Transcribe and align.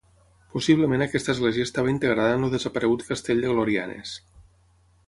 Possiblement 0.53 1.05
aquesta 1.05 1.31
església 1.35 1.67
estava 1.69 1.93
integrada 1.93 2.41
en 2.41 2.49
el 2.49 2.55
desaparegut 2.57 3.07
Castell 3.13 3.47
de 3.47 3.55
Glorianes. 3.57 4.21